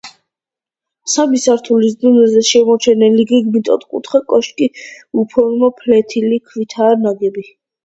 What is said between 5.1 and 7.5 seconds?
უფორმო ფლეთილი ქვითაა ნაგები.